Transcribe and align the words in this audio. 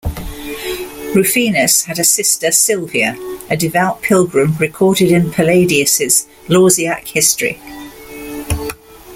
Rufinus 1.13 1.83
had 1.83 1.99
a 1.99 2.03
sister, 2.03 2.51
Silvia, 2.51 3.15
a 3.51 3.55
devout 3.55 4.01
pilgrim 4.01 4.55
recorded 4.57 5.11
in 5.11 5.29
Palladius' 5.31 6.25
"Lausiac 6.47 7.05
History". 7.09 7.59